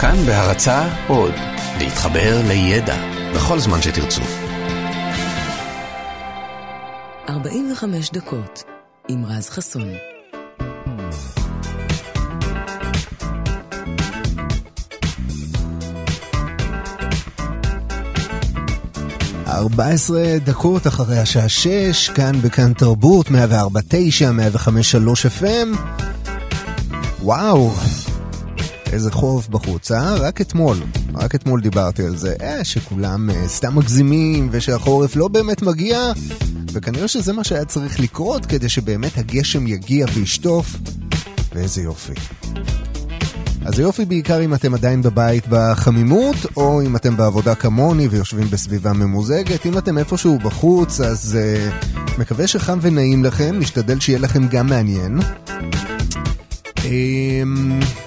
כאן 0.00 0.16
בהרצה 0.26 0.88
עוד, 1.08 1.34
להתחבר 1.78 2.40
לידע 2.48 2.96
בכל 3.34 3.58
זמן 3.58 3.82
שתרצו. 3.82 4.22
45 7.28 8.10
דקות 8.10 8.62
עם 9.08 9.24
רז 9.26 9.48
חסון. 9.50 9.88
ארבע 19.46 19.86
עשרה 19.86 20.38
דקות 20.44 20.86
אחרי 20.86 21.18
השעה 21.18 21.48
שש, 21.48 22.08
כאן 22.08 22.32
בכאן 22.42 22.72
תרבות, 22.72 23.30
104 23.30 23.80
9, 23.88 24.32
105 24.32 24.90
3 24.90 25.26
FM. 25.26 25.76
וואו, 27.22 27.70
איזה 28.92 29.10
חורף 29.10 29.48
בחוץ, 29.48 29.92
אה? 29.92 30.14
רק 30.14 30.40
אתמול, 30.40 30.76
רק 31.14 31.34
אתמול 31.34 31.60
דיברתי 31.60 32.02
על 32.02 32.16
זה, 32.16 32.34
אה, 32.40 32.64
שכולם 32.64 33.30
אה, 33.30 33.48
סתם 33.48 33.76
מגזימים 33.78 34.48
ושהחורף 34.50 35.16
לא 35.16 35.28
באמת 35.28 35.62
מגיע, 35.62 36.12
וכנראה 36.72 37.08
שזה 37.08 37.32
מה 37.32 37.44
שהיה 37.44 37.64
צריך 37.64 38.00
לקרות 38.00 38.46
כדי 38.46 38.68
שבאמת 38.68 39.18
הגשם 39.18 39.66
יגיע 39.66 40.06
וישטוף, 40.14 40.76
ואיזה 41.54 41.82
יופי. 41.82 42.12
אז 43.64 43.78
היופי 43.78 44.04
בעיקר 44.04 44.44
אם 44.44 44.54
אתם 44.54 44.74
עדיין 44.74 45.02
בבית 45.02 45.44
בחמימות, 45.48 46.36
או 46.56 46.82
אם 46.82 46.96
אתם 46.96 47.16
בעבודה 47.16 47.54
כמוני 47.54 48.08
ויושבים 48.08 48.50
בסביבה 48.50 48.92
ממוזגת. 48.92 49.66
אם 49.66 49.78
אתם 49.78 49.98
איפשהו 49.98 50.38
בחוץ, 50.38 51.00
אז 51.00 51.38
uh, 51.38 52.18
מקווה 52.18 52.46
שחם 52.46 52.78
ונעים 52.82 53.24
לכם, 53.24 53.60
משתדל 53.60 54.00
שיהיה 54.00 54.18
לכם 54.18 54.48
גם 54.48 54.66
מעניין. 54.66 55.18
Um, 56.76 57.97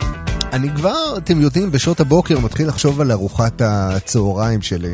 אני 0.54 0.70
כבר, 0.76 1.18
אתם 1.18 1.42
יודעים, 1.42 1.72
בשעות 1.72 2.00
הבוקר 2.00 2.40
מתחיל 2.40 2.68
לחשוב 2.68 3.02
על 3.02 3.12
ארוחת 3.12 3.62
הצהריים 3.66 4.62
שלי. 4.62 4.94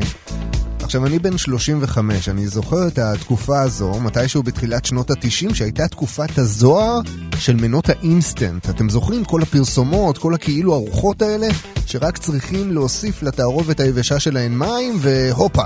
עכשיו, 0.81 1.05
אני 1.05 1.19
בן 1.19 1.37
35, 1.37 2.29
אני 2.29 2.47
זוכר 2.47 2.87
את 2.87 2.99
התקופה 2.99 3.61
הזו, 3.61 3.99
מתישהו 3.99 4.43
בתחילת 4.43 4.85
שנות 4.85 5.11
ה-90, 5.11 5.53
שהייתה 5.53 5.87
תקופת 5.87 6.37
הזוהר 6.37 6.99
של 7.37 7.55
מנות 7.55 7.89
האינסטנט. 7.89 8.69
אתם 8.69 8.89
זוכרים 8.89 9.25
כל 9.25 9.41
הפרסומות, 9.41 10.17
כל 10.17 10.33
הכאילו 10.33 10.75
ארוחות 10.75 11.21
האלה, 11.21 11.47
שרק 11.85 12.17
צריכים 12.17 12.71
להוסיף 12.71 13.23
לתערובת 13.23 13.79
היבשה 13.79 14.19
שלהן 14.19 14.57
מים, 14.57 14.97
והופה, 14.99 15.63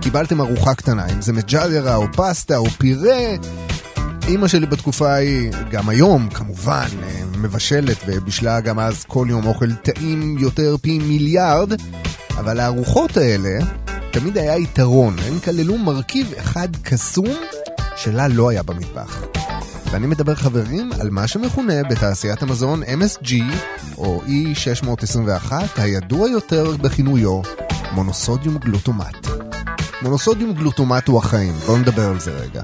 קיבלתם 0.00 0.40
ארוחה 0.40 0.74
קטנה, 0.74 1.06
אם 1.06 1.22
זה 1.22 1.32
מג'אגרה 1.32 1.96
או 1.96 2.06
פסטה 2.16 2.56
או 2.56 2.70
פירה. 2.70 3.36
אימא 4.28 4.48
שלי 4.48 4.66
בתקופה 4.66 5.12
ההיא, 5.12 5.52
גם 5.70 5.88
היום 5.88 6.28
כמובן, 6.28 6.88
מבשלת 7.42 7.96
ובישלה 8.06 8.60
גם 8.60 8.78
אז 8.78 9.04
כל 9.04 9.26
יום 9.30 9.46
אוכל 9.46 9.74
טעים 9.74 10.38
יותר 10.38 10.76
פי 10.82 10.98
מיליארד, 10.98 11.72
אבל 12.30 12.60
הארוחות 12.60 13.16
האלה 13.16 13.58
תמיד 14.12 14.38
היה 14.38 14.58
יתרון, 14.58 15.16
הם 15.18 15.38
כללו 15.40 15.78
מרכיב 15.78 16.32
אחד 16.38 16.68
קסום 16.82 17.34
שלה 17.96 18.28
לא 18.28 18.48
היה 18.48 18.62
במטבח. 18.62 19.22
ואני 19.90 20.06
מדבר 20.06 20.34
חברים 20.34 20.90
על 21.00 21.10
מה 21.10 21.26
שמכונה 21.26 21.82
בתעשיית 21.90 22.42
המזון 22.42 22.82
MSG 22.82 23.32
או 23.98 24.22
E621, 24.26 25.52
הידוע 25.76 26.28
יותר 26.28 26.76
בכינויו 26.76 27.40
מונוסודיום 27.92 28.58
גלוטומט. 28.58 29.26
מונוסודיום 30.02 30.52
גלוטומט 30.52 31.08
הוא 31.08 31.18
החיים, 31.18 31.52
בואו 31.66 31.78
נדבר 31.78 32.08
על 32.08 32.20
זה 32.20 32.30
רגע. 32.30 32.62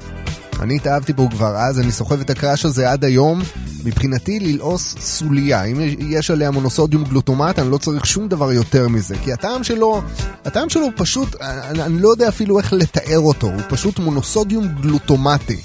אני 0.61 0.77
התאהבתי 0.77 1.13
בו 1.13 1.31
כבר 1.31 1.57
אז, 1.57 1.81
אני 1.81 1.93
סוחב 1.93 2.21
את 2.21 2.31
הקראש 2.31 2.65
הזה 2.65 2.91
עד 2.91 3.05
היום. 3.05 3.41
מבחינתי 3.85 4.41
ללעוס 4.41 4.95
סוליה, 5.01 5.65
אם 5.65 5.81
יש 5.99 6.31
עליה 6.31 6.51
מונוסודיום 6.51 7.05
גלוטומט, 7.05 7.59
אני 7.59 7.71
לא 7.71 7.79
צריך 7.79 8.07
שום 8.07 8.29
דבר 8.29 8.53
יותר 8.53 8.89
מזה. 8.89 9.15
כי 9.25 9.33
הטעם 9.33 9.65
שלו, 9.65 10.03
הטעם 10.45 10.69
שלו 10.69 10.83
הוא 10.83 10.93
פשוט, 10.97 11.37
אני, 11.41 11.83
אני 11.83 11.99
לא 11.99 12.09
יודע 12.09 12.29
אפילו 12.29 12.59
איך 12.59 12.73
לתאר 12.73 13.19
אותו, 13.19 13.47
הוא 13.47 13.63
פשוט 13.69 13.99
מונוסודיום 13.99 14.69
גלוטומטי. 14.81 15.61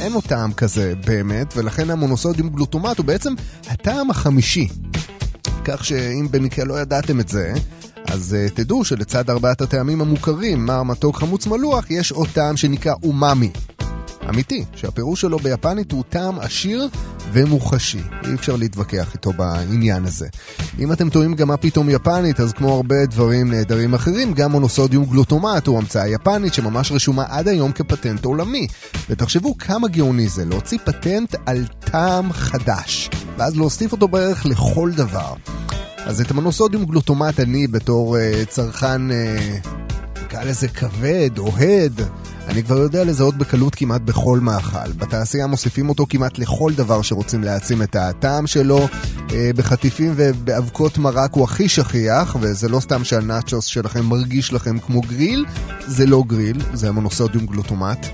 אין 0.00 0.12
לו 0.12 0.20
טעם 0.20 0.52
כזה 0.52 0.94
באמת, 1.06 1.54
ולכן 1.56 1.90
המונוסודיום 1.90 2.48
גלוטומט 2.48 2.98
הוא 2.98 3.06
בעצם 3.06 3.34
הטעם 3.68 4.10
החמישי. 4.10 4.68
כך 5.64 5.84
שאם 5.84 6.28
במקרה 6.30 6.64
לא 6.64 6.80
ידעתם 6.80 7.20
את 7.20 7.28
זה, 7.28 7.52
אז 8.06 8.36
uh, 8.36 8.54
תדעו 8.54 8.84
שלצד 8.84 9.30
ארבעת 9.30 9.60
הטעמים 9.60 10.00
המוכרים, 10.00 10.66
מר 10.66 10.82
מתוק 10.82 11.16
חמוץ 11.16 11.46
מלוח, 11.46 11.90
יש 11.90 12.12
עוד 12.12 12.28
טעם 12.32 12.56
שנקרא 12.56 12.92
אומאמי. 13.02 13.50
אמיתי, 14.28 14.64
שהפירוש 14.74 15.20
שלו 15.20 15.38
ביפנית 15.38 15.92
הוא 15.92 16.04
טעם 16.08 16.38
עשיר 16.38 16.88
ומוחשי. 17.32 18.00
אי 18.24 18.34
אפשר 18.34 18.56
להתווכח 18.56 19.14
איתו 19.14 19.32
בעניין 19.32 20.04
הזה. 20.04 20.28
אם 20.78 20.92
אתם 20.92 21.10
טועים 21.10 21.34
גם 21.34 21.48
מה 21.48 21.56
פתאום 21.56 21.90
יפנית, 21.90 22.40
אז 22.40 22.52
כמו 22.52 22.74
הרבה 22.74 23.06
דברים 23.06 23.50
נהדרים 23.50 23.94
אחרים, 23.94 24.32
גם 24.34 24.52
מונוסודיום 24.52 25.04
גלוטומט 25.04 25.66
הוא 25.66 25.78
המצאה 25.78 26.08
יפנית 26.08 26.54
שממש 26.54 26.92
רשומה 26.92 27.24
עד 27.28 27.48
היום 27.48 27.72
כפטנט 27.72 28.24
עולמי. 28.24 28.66
ותחשבו 29.10 29.58
כמה 29.58 29.88
גאוני 29.88 30.28
זה 30.28 30.44
להוציא 30.44 30.78
פטנט 30.84 31.34
על 31.46 31.64
טעם 31.80 32.32
חדש, 32.32 33.10
ואז 33.36 33.56
להוסיף 33.56 33.92
אותו 33.92 34.08
בערך 34.08 34.46
לכל 34.46 34.90
דבר. 34.96 35.34
אז 36.04 36.20
את 36.20 36.30
המונוסודיום 36.30 36.84
גלוטומט 36.84 37.40
אני 37.40 37.66
בתור 37.66 38.16
uh, 38.16 38.48
צרכן, 38.48 39.10
uh, 39.10 39.68
נקרא 40.24 40.44
לזה 40.44 40.68
כבד, 40.68 41.38
אוהד, 41.38 42.00
אני 42.48 42.62
כבר 42.62 42.78
יודע 42.78 43.04
לזהות 43.04 43.36
בקלות 43.36 43.74
כמעט 43.74 44.00
בכל 44.00 44.40
מאכל. 44.40 44.92
בתעשייה 44.96 45.46
מוסיפים 45.46 45.88
אותו 45.88 46.06
כמעט 46.08 46.38
לכל 46.38 46.72
דבר 46.76 47.02
שרוצים 47.02 47.44
להעצים 47.44 47.82
את 47.82 47.96
הטעם 47.96 48.46
שלו. 48.46 48.88
אה, 49.32 49.50
בחטיפים 49.56 50.12
ובאבקות 50.16 50.98
מרק 50.98 51.34
הוא 51.34 51.44
הכי 51.44 51.68
שכיח, 51.68 52.36
וזה 52.40 52.68
לא 52.68 52.80
סתם 52.80 53.04
שהנאצ'וס 53.04 53.64
שלכם 53.64 54.04
מרגיש 54.04 54.52
לכם 54.52 54.78
כמו 54.78 55.00
גריל, 55.00 55.44
זה 55.86 56.06
לא 56.06 56.22
גריל, 56.26 56.60
זה 56.72 56.88
המונוסודיום 56.88 57.46
גלוטומט. 57.46 58.06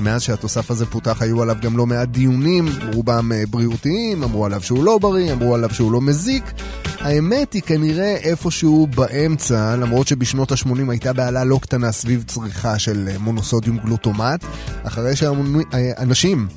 מאז 0.00 0.22
שהתוסף 0.22 0.70
הזה 0.70 0.86
פותח 0.86 1.22
היו 1.22 1.42
עליו 1.42 1.56
גם 1.62 1.76
לא 1.76 1.86
מעט 1.86 2.08
דיונים, 2.08 2.68
רובם 2.92 3.32
אה, 3.32 3.42
בריאותיים, 3.50 4.22
אמרו 4.22 4.46
עליו 4.46 4.62
שהוא 4.62 4.84
לא 4.84 4.98
בריא, 4.98 5.32
אמרו 5.32 5.54
עליו 5.54 5.70
שהוא 5.74 5.92
לא 5.92 6.00
מזיק. 6.00 6.44
האמת 7.06 7.52
היא 7.52 7.62
כנראה 7.62 8.16
איפשהו 8.16 8.86
באמצע, 8.86 9.76
למרות 9.76 10.06
שבשנות 10.06 10.52
ה-80 10.52 10.90
הייתה 10.90 11.12
בעלה 11.12 11.44
לא 11.44 11.58
קטנה 11.62 11.92
סביב 11.92 12.24
צריכה 12.26 12.78
של 12.78 13.08
אה, 13.08 13.18
מונוסודיום 13.18 13.78
גלוטומט, 13.78 14.44
אחרי 14.82 15.16
שאנשים 15.16 16.48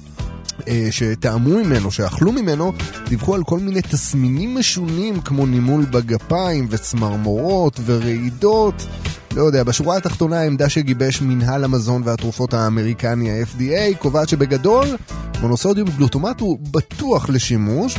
אה, 0.67 0.87
שטעמו 0.91 1.49
ממנו, 1.49 1.91
שאכלו 1.91 2.31
ממנו, 2.31 2.73
דיווחו 3.09 3.35
על 3.35 3.43
כל 3.43 3.59
מיני 3.59 3.81
תסמינים 3.81 4.57
משונים 4.57 5.21
כמו 5.21 5.45
נימול 5.45 5.85
בגפיים 5.85 6.67
וצמרמורות 6.69 7.79
ורעידות. 7.85 8.87
לא 9.35 9.43
יודע, 9.43 9.63
בשורה 9.63 9.97
התחתונה 9.97 10.39
העמדה 10.39 10.69
שגיבש 10.69 11.21
מנהל 11.21 11.63
המזון 11.63 12.01
והתרופות 12.05 12.53
האמריקני 12.53 13.31
ה-FDA 13.31 13.97
קובעת 13.97 14.29
שבגדול 14.29 14.87
מונוסודיום 15.41 15.89
גלוטומט 15.97 16.39
הוא 16.39 16.59
בטוח 16.71 17.29
לשימוש 17.29 17.95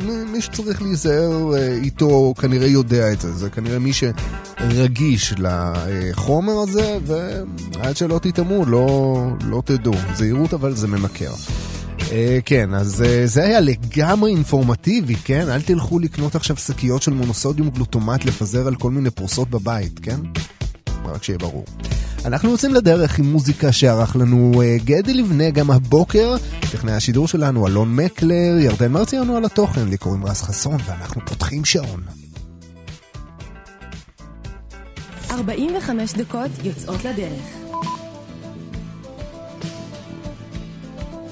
ומי 0.00 0.40
שצריך 0.40 0.82
להיזהר 0.82 1.54
אה, 1.54 1.72
איתו 1.72 2.34
כנראה 2.40 2.66
יודע 2.66 3.12
את 3.12 3.20
זה, 3.20 3.32
זה 3.32 3.50
כנראה 3.50 3.78
מי 3.78 3.90
שרגיש 3.92 5.34
לחומר 5.38 6.52
הזה 6.52 6.98
ועד 7.06 7.96
שלא 7.96 8.18
תטעמו 8.22 8.66
לא, 8.66 9.26
לא 9.44 9.62
תדעו, 9.64 9.94
זהירות 10.14 10.54
אבל 10.54 10.74
זה 10.74 10.88
ממכר. 10.88 11.32
Uh, 11.98 12.14
כן, 12.44 12.74
אז 12.74 13.04
uh, 13.04 13.26
זה 13.26 13.44
היה 13.44 13.60
לגמרי 13.60 14.30
אינפורמטיבי, 14.30 15.16
כן? 15.16 15.48
אל 15.48 15.62
תלכו 15.62 15.98
לקנות 15.98 16.34
עכשיו 16.34 16.56
שקיות 16.56 17.02
של 17.02 17.12
מונוסודיום 17.12 17.70
גלוטומט 17.70 18.24
לפזר 18.24 18.66
על 18.66 18.74
כל 18.74 18.90
מיני 18.90 19.10
פרוסות 19.10 19.50
בבית, 19.50 19.98
כן? 19.98 20.20
רק 21.12 21.22
שיהיה 21.22 21.38
ברור. 21.38 21.64
אנחנו 22.24 22.50
יוצאים 22.50 22.74
לדרך 22.74 23.18
עם 23.18 23.32
מוזיקה 23.32 23.72
שערך 23.72 24.16
לנו 24.16 24.52
uh, 24.54 24.84
גדי 24.84 25.14
לבנה 25.14 25.50
גם 25.50 25.70
הבוקר. 25.70 26.36
טכנאי 26.72 26.94
השידור 26.94 27.28
שלנו 27.28 27.66
אלון 27.66 27.96
מקלר, 27.96 28.58
ירדן 28.60 28.92
מרציאנו 28.92 29.36
על 29.36 29.44
התוכן, 29.44 29.88
לי 29.88 29.96
קוראים 29.96 30.24
רז 30.24 30.42
חסון, 30.42 30.76
ואנחנו 30.86 31.20
פותחים 31.26 31.64
שעון. 31.64 32.02
45 35.30 36.12
דקות 36.12 36.50
יוצאות 36.62 37.04
לדרך. 37.04 37.62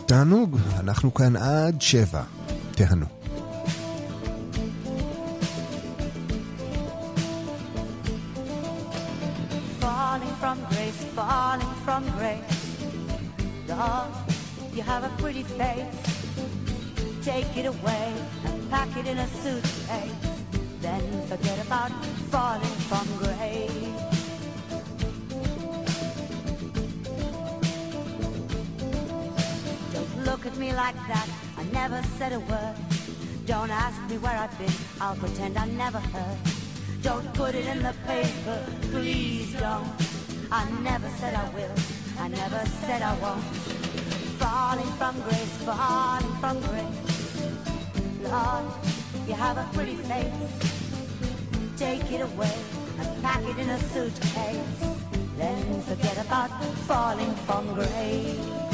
תענוג, 0.07 0.57
אנחנו 0.81 1.15
כאן 1.15 1.37
עד 1.37 1.83
שבע. 1.83 2.23
grace 10.71 11.05
falling 11.15 11.75
from 11.85 12.03
grace. 12.19 12.61
Lord, 13.69 14.11
you 14.73 14.83
have 14.83 15.05
a 15.05 15.13
pretty 15.21 15.43
face. 15.43 16.01
Take 17.23 17.57
it 17.57 17.67
away 17.67 18.15
and 18.45 18.71
pack 18.71 18.97
it 18.97 19.07
in 19.07 19.19
a 19.19 19.27
suitcase. 19.43 20.13
Then 20.81 21.03
forget 21.29 21.59
about 21.67 21.93
falling 22.33 22.77
from 22.89 23.07
grace. 23.19 23.71
Don't 29.93 30.25
look 30.25 30.47
at 30.47 30.57
me 30.57 30.73
like 30.73 30.97
that. 31.09 31.29
I 31.59 31.65
never 31.73 32.03
said 32.19 32.33
a 32.33 32.41
word. 32.41 32.77
Don't 33.47 33.71
ask 33.71 33.99
me 34.11 34.19
where 34.19 34.37
I've 34.37 34.57
been. 34.59 34.73
I'll 35.01 35.17
pretend 35.17 35.59
I 35.59 35.67
never 35.67 35.99
heard. 35.99 36.39
Don't 37.03 37.33
put 37.35 37.55
it 37.55 37.67
in 37.67 37.83
the 37.83 37.95
paper. 38.07 38.65
Please 38.93 39.53
don't. 39.55 40.10
I 40.53 40.69
never 40.83 41.09
said 41.11 41.35
I 41.35 41.49
will, 41.51 41.75
I 42.19 42.27
never 42.27 42.67
said 42.83 43.03
I 43.03 43.15
won't. 43.21 43.43
Falling 44.41 44.91
from 44.99 45.21
grace, 45.23 45.57
falling 45.65 46.35
from 46.41 46.61
grace. 46.61 47.51
Lord, 48.25 48.65
you 49.29 49.35
have 49.35 49.59
a 49.59 49.69
pretty 49.73 49.95
face. 49.95 50.91
Take 51.77 52.11
it 52.11 52.23
away 52.23 52.59
and 52.99 53.23
pack 53.23 53.45
it 53.45 53.59
in 53.59 53.71
a 53.71 53.79
suitcase. 53.79 54.99
Then 55.37 55.83
forget 55.83 56.19
about 56.27 56.51
falling 56.89 57.33
from 57.47 57.73
grace. 57.75 58.70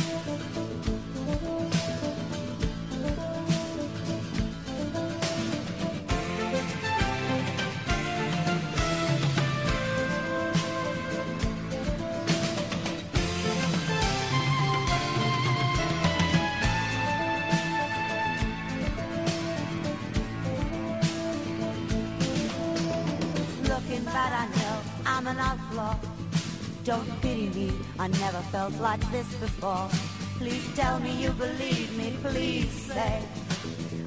Looking 23.88 24.04
back, 24.06 24.32
I 24.32 24.46
know 24.58 24.80
I'm 25.06 25.26
an 25.28 25.38
outlaw. 25.38 25.96
Don't 26.82 27.08
pity 27.22 27.50
me, 27.50 27.72
I 28.00 28.08
never 28.08 28.40
felt 28.50 28.74
like 28.80 29.00
this 29.12 29.32
before. 29.34 29.88
Please 30.38 30.66
tell 30.74 30.98
me 30.98 31.12
you 31.22 31.30
believe 31.30 31.96
me, 31.96 32.16
please 32.20 32.68
say 32.68 33.22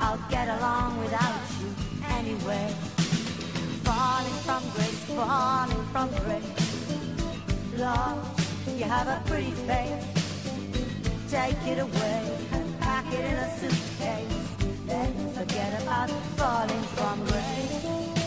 I'll 0.02 0.20
get 0.30 0.50
along 0.50 1.00
without 1.00 1.40
you 1.62 1.74
anyway. 2.10 2.76
Falling 3.88 4.40
from 4.44 4.64
grace, 4.76 5.04
falling 5.16 5.86
from 5.94 6.10
grace. 6.26 6.52
Lord, 7.78 8.20
you 8.78 8.84
have 8.84 9.08
a 9.08 9.22
pretty 9.30 9.52
face. 9.64 10.04
Take 11.32 11.64
it 11.66 11.80
away 11.80 12.38
and 12.52 12.80
pack 12.82 13.06
it 13.14 13.24
in 13.24 13.36
a 13.48 13.58
suitcase. 13.60 14.76
Then 14.88 15.14
forget 15.32 15.82
about 15.82 16.10
falling 16.36 16.84
from 16.98 17.24
grace. 17.28 18.19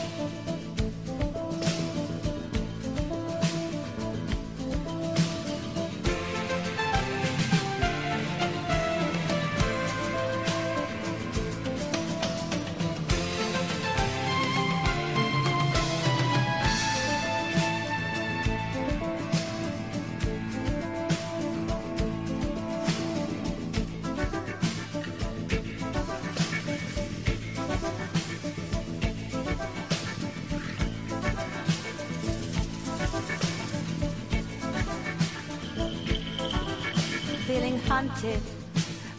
Hunted. 37.93 38.41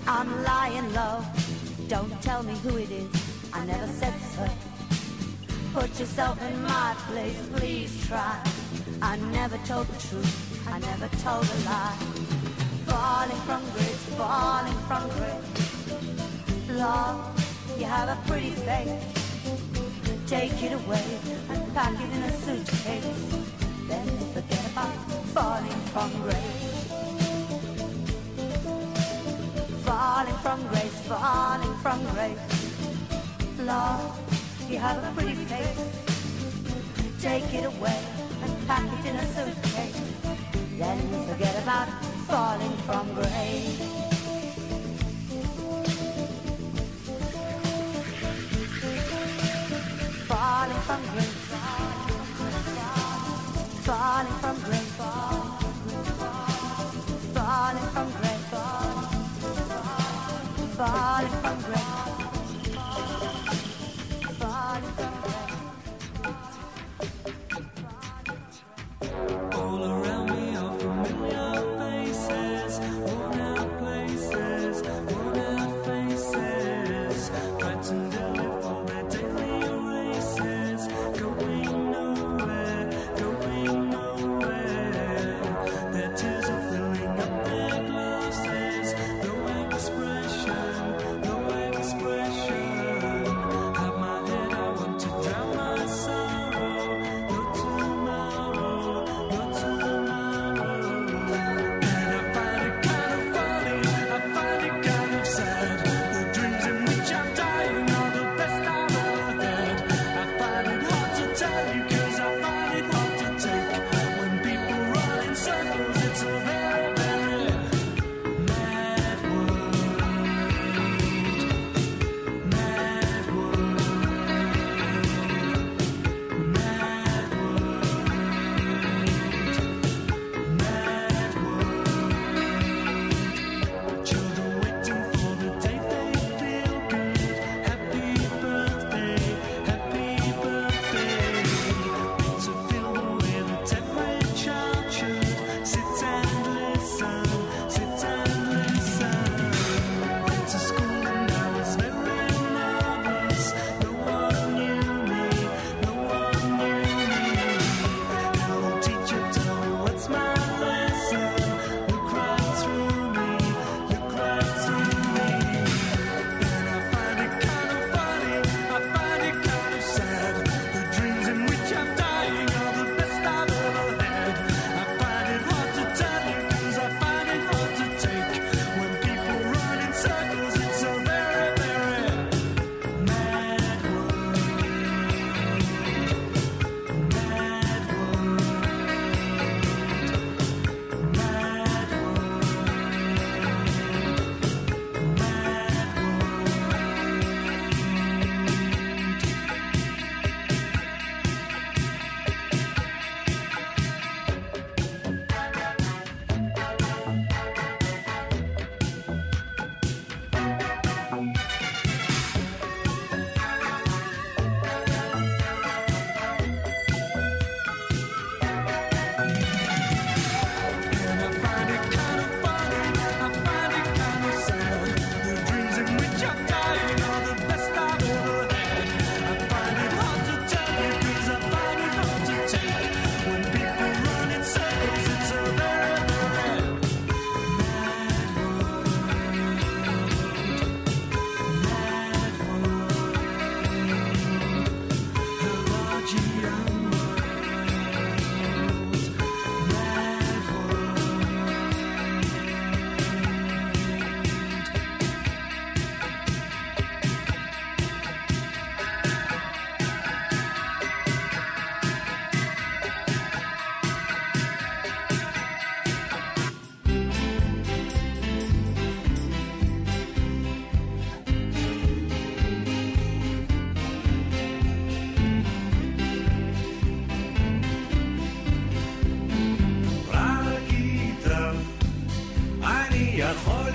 I'm 0.08 0.30
lying 0.44 0.88
low. 0.94 1.24
Don't 1.88 2.16
tell 2.24 2.42
me 2.42 2.56
who 2.64 2.78
it 2.78 2.90
is. 2.90 3.12
I 3.54 3.64
never 3.66 3.88
said 4.00 4.16
so. 4.34 4.46
Put 5.76 5.92
yourself 6.00 6.42
in 6.50 6.56
my 6.64 6.96
place, 7.08 7.40
please 7.54 7.94
try. 8.08 8.36
I 9.00 9.14
never 9.38 9.58
told 9.70 9.86
the 9.94 10.00
truth. 10.08 10.34
I 10.74 10.80
never 10.90 11.08
told 11.26 11.46
a 11.56 11.60
lie. 11.70 11.98
Falling 12.90 13.42
from 13.48 13.62
grace, 13.74 14.06
falling 14.18 14.80
from 14.90 15.04
grace. 15.18 15.52
Lord, 16.82 17.18
you 17.78 17.86
have 17.86 18.10
a 18.16 18.20
pretty 18.28 18.54
face. 18.68 19.06
Take 20.26 20.58
it 20.68 20.74
away 20.82 21.10
and 21.52 21.62
pack 21.76 21.94
it 22.06 22.12
in 22.18 22.22
a 22.24 22.34
suitcase. 22.44 23.22
Then 23.88 24.08
forget 24.36 24.66
about 24.72 24.96
falling 25.36 25.82
from 25.94 26.10
grace. 26.24 26.83
Falling 30.24 30.40
from 30.40 30.68
grace, 30.68 31.00
falling 31.08 31.76
from 31.80 32.00
grace. 32.14 32.40
Lord, 33.60 34.12
you 34.70 34.78
have 34.78 35.04
a 35.04 35.12
pretty 35.16 35.36
face. 35.36 35.80
Take 37.20 37.54
it 37.54 37.66
away 37.66 38.00
and 38.42 38.68
pack 38.68 38.86
it 39.00 39.06
in 39.10 39.16
a 39.18 39.26
suitcase. 39.34 40.02
Then 40.78 41.28
forget 41.28 41.62
about 41.64 41.90
falling 42.28 42.76
from 42.88 43.14
grace. 43.16 43.80
Falling 50.28 50.82
from 50.88 51.02
grace, 51.12 51.36
falling 53.84 54.34
from 54.42 54.56
grace, 54.64 55.43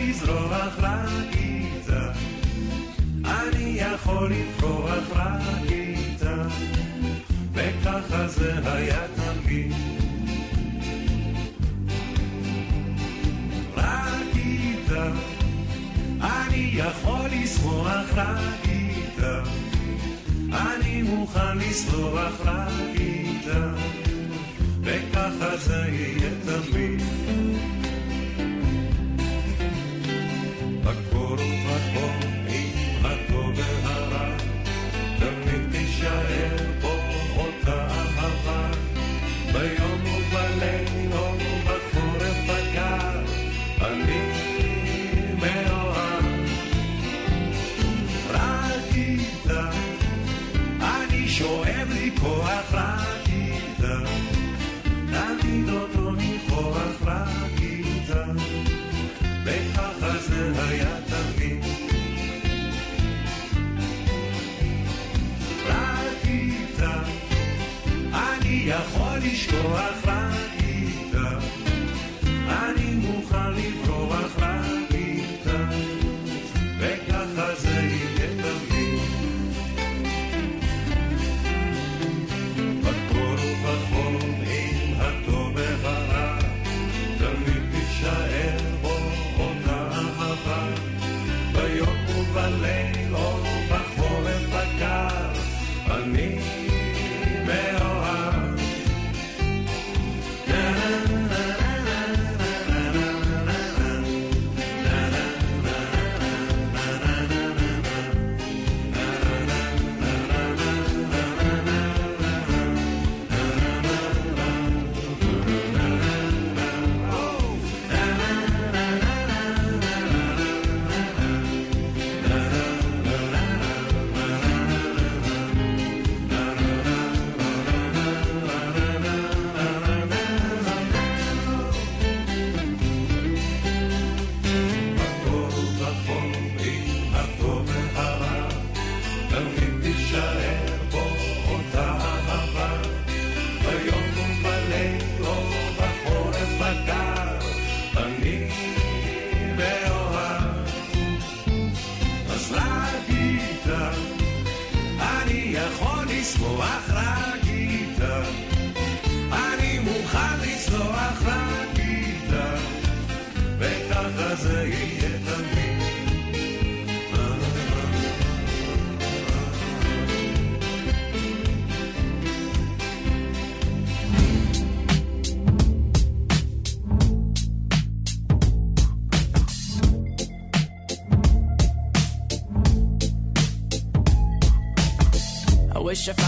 לזרוח 0.09 0.79
רעיתה. 0.79 2.13
אני 3.25 3.81
יכול 3.81 4.33
לפרוח 4.33 5.05
רעיתה, 5.13 6.35
וככה 7.53 8.29
זה 8.29 8.55
היה 8.65 9.01
תמיד. 9.17 9.73
רעיתה, 13.77 15.11
אני 16.21 16.71
יכול 16.75 17.29
לזרוח 17.33 18.07
רעיתה, 18.15 19.43
אני 20.53 21.03
מוכן 21.03 21.59
לזרוח 21.59 22.41
רעיתה, 22.45 23.71
וככה 24.83 25.57
זה 25.57 25.85
יהיה 25.89 26.31
תמיד. 26.45 26.88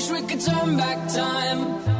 Wish 0.00 0.10
we 0.12 0.22
could 0.22 0.40
turn 0.40 0.78
back 0.78 1.12
time 1.12 1.99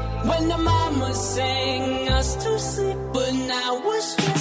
when 0.29 0.47
the 0.47 0.57
mama 0.57 1.13
sang 1.13 2.09
us 2.09 2.35
to 2.43 2.59
sleep, 2.59 2.97
but 3.13 3.33
now 3.33 3.81
we're 3.85 4.01
stressed 4.01 4.40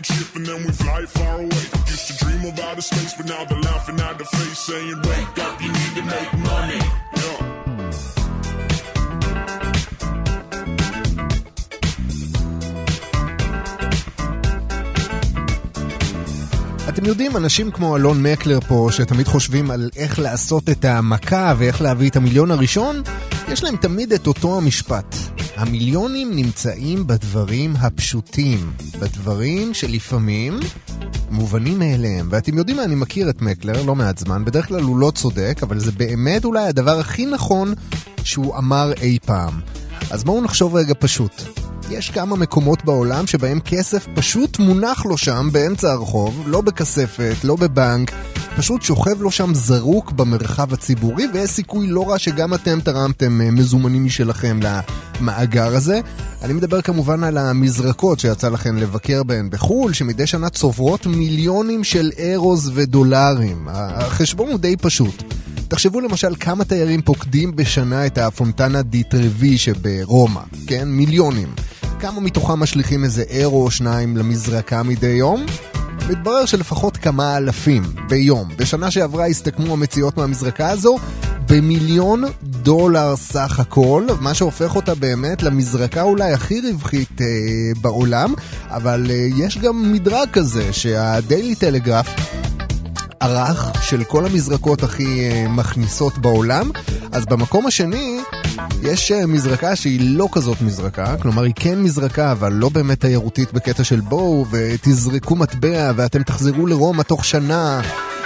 rocket 0.00 0.14
ship 0.14 0.36
and 0.36 0.46
then 0.46 0.62
we 0.64 0.72
fly 0.72 1.04
far 1.06 1.36
away. 1.36 1.64
Used 1.86 2.06
to 2.08 2.24
dream 2.24 2.42
of 2.50 2.58
outer 2.60 2.82
space, 2.82 3.14
but 3.18 3.26
now 3.26 3.44
they're 3.44 3.60
laughing 3.60 4.00
at 4.00 4.18
the 4.18 4.24
face, 4.24 4.58
saying, 4.58 4.96
Wake 5.10 5.38
up, 5.46 5.60
you 5.62 5.70
need 5.72 5.92
to 5.98 6.02
make 6.02 6.32
money. 6.52 6.82
Yeah. 7.16 7.40
אתם 16.88 17.04
יודעים, 17.04 17.36
אנשים 17.36 17.70
כמו 17.70 17.96
אלון 17.96 18.22
מקלר 18.22 18.60
פה, 18.60 18.88
שתמיד 18.90 19.28
חושבים 19.28 19.70
על 19.70 19.90
איך 19.96 20.18
לעשות 20.18 20.68
את 20.68 20.84
המכה 20.84 21.54
ואיך 21.58 21.82
להביא 21.82 22.10
את 22.10 22.16
המיליון 22.16 22.50
הראשון, 22.50 23.02
יש 23.48 23.64
להם 23.64 23.76
תמיד 23.76 24.12
את 24.12 24.26
אותו 24.26 24.56
המשפט. 24.56 25.29
המיליונים 25.60 26.36
נמצאים 26.36 27.06
בדברים 27.06 27.76
הפשוטים, 27.76 28.72
בדברים 29.00 29.74
שלפעמים 29.74 30.60
מובנים 31.30 31.78
מאליהם. 31.78 32.28
ואתם 32.30 32.58
יודעים 32.58 32.76
מה, 32.76 32.84
אני 32.84 32.94
מכיר 32.94 33.30
את 33.30 33.42
מקלר 33.42 33.82
לא 33.82 33.94
מעט 33.94 34.18
זמן, 34.18 34.44
בדרך 34.44 34.68
כלל 34.68 34.82
הוא 34.82 34.98
לא 34.98 35.12
צודק, 35.14 35.58
אבל 35.62 35.78
זה 35.78 35.92
באמת 35.92 36.44
אולי 36.44 36.66
הדבר 36.68 36.98
הכי 36.98 37.26
נכון 37.26 37.74
שהוא 38.24 38.56
אמר 38.56 38.92
אי 39.00 39.18
פעם. 39.26 39.60
אז 40.10 40.24
בואו 40.24 40.40
נחשוב 40.40 40.74
רגע 40.74 40.94
פשוט. 40.98 41.42
יש 41.90 42.10
כמה 42.10 42.36
מקומות 42.36 42.84
בעולם 42.84 43.26
שבהם 43.26 43.60
כסף 43.60 44.06
פשוט 44.14 44.58
מונח 44.58 45.06
לו 45.06 45.18
שם 45.18 45.48
באמצע 45.52 45.92
הרחוב, 45.92 46.42
לא 46.46 46.60
בכספת, 46.60 47.34
לא 47.44 47.56
בבנק, 47.56 48.12
פשוט 48.56 48.82
שוכב 48.82 49.22
לו 49.22 49.30
שם 49.30 49.54
זרוק 49.54 50.12
במרחב 50.12 50.72
הציבורי, 50.72 51.26
ויש 51.34 51.50
סיכוי 51.50 51.86
לא 51.86 52.10
רע 52.10 52.18
שגם 52.18 52.54
אתם 52.54 52.80
תרמתם 52.80 53.40
אה, 53.40 53.50
מזומנים 53.50 54.04
משלכם 54.04 54.60
למאגר 55.20 55.76
הזה. 55.76 56.00
אני 56.42 56.52
מדבר 56.52 56.80
כמובן 56.82 57.24
על 57.24 57.38
המזרקות 57.38 58.20
שיצא 58.20 58.48
לכם 58.48 58.76
לבקר 58.76 59.22
בהן 59.22 59.50
בחו"ל, 59.50 59.92
שמדי 59.92 60.26
שנה 60.26 60.48
צוברות 60.48 61.06
מיליונים 61.06 61.84
של 61.84 62.10
אירוז 62.16 62.70
ודולרים. 62.74 63.68
החשבון 63.70 64.50
הוא 64.50 64.58
די 64.58 64.76
פשוט. 64.76 65.22
תחשבו 65.68 66.00
למשל 66.00 66.34
כמה 66.40 66.64
תיירים 66.64 67.02
פוקדים 67.02 67.56
בשנה 67.56 68.06
את 68.06 68.18
הפונטנה 68.18 68.82
די 68.82 69.02
טרבי 69.02 69.58
שברומא, 69.58 70.40
כן? 70.66 70.88
מיליונים. 70.88 71.48
כמה 72.00 72.20
מתוכם 72.20 72.60
משליכים 72.60 73.04
איזה 73.04 73.22
אירו 73.30 73.64
או 73.64 73.70
שניים 73.70 74.16
למזרקה 74.16 74.82
מדי 74.82 75.06
יום? 75.06 75.46
מתברר 76.08 76.46
שלפחות 76.46 76.96
כמה 76.96 77.36
אלפים 77.36 77.82
ביום. 78.08 78.48
בשנה 78.56 78.90
שעברה 78.90 79.26
הסתכמו 79.26 79.72
המציאות 79.72 80.16
מהמזרקה 80.16 80.70
הזו 80.70 80.98
במיליון 81.48 82.24
דולר 82.42 83.16
סך 83.16 83.60
הכל, 83.60 84.06
מה 84.20 84.34
שהופך 84.34 84.76
אותה 84.76 84.94
באמת 84.94 85.42
למזרקה 85.42 86.02
אולי 86.02 86.32
הכי 86.32 86.60
רווחית 86.60 87.20
אה, 87.20 87.26
בעולם, 87.80 88.34
אבל 88.68 89.06
אה, 89.10 89.28
יש 89.36 89.58
גם 89.58 89.92
מדרג 89.92 90.28
כזה 90.32 90.72
שהדיילי 90.72 91.54
טלגרף 91.54 92.08
ערך 93.20 93.82
של 93.82 94.04
כל 94.04 94.26
המזרקות 94.26 94.82
הכי 94.82 95.30
אה, 95.30 95.48
מכניסות 95.48 96.18
בעולם. 96.18 96.70
אז 97.12 97.26
במקום 97.26 97.66
השני 97.66 98.20
יש 98.82 99.12
אה, 99.12 99.26
מזרקה 99.26 99.76
שהיא 99.76 100.00
לא 100.02 100.28
כזאת 100.32 100.62
מזרקה, 100.62 101.16
כלומר 101.16 101.42
היא 101.42 101.54
כן 101.56 101.82
מזרקה 101.82 102.32
אבל 102.32 102.52
לא 102.52 102.68
באמת 102.68 103.00
תיירותית 103.00 103.52
בקטע 103.52 103.84
של 103.84 104.00
בואו 104.00 104.46
ותזרקו 104.50 105.36
מטבע 105.36 105.92
ואתם 105.96 106.22
תחזרו 106.22 106.66
לרומא 106.66 107.02
תוך 107.02 107.24
שנה. 107.24 107.80